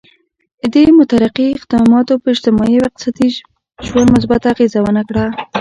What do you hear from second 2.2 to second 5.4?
پر اجتماعي او اقتصادي ژوند مثبته اغېزه ونه کړه.